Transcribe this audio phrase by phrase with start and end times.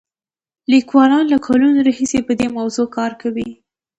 [0.71, 3.49] لیکوالان له کلونو راهیسې په دې موضوع کار کوي.